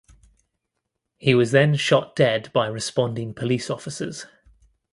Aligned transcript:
He 1.19 1.35
was 1.35 1.51
then 1.51 1.75
shot 1.75 2.15
dead 2.15 2.51
by 2.53 2.65
responding 2.65 3.35
police 3.35 3.69
officers. 3.69 4.25